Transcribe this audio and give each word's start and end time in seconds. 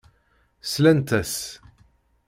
Slant-as. 0.63 1.35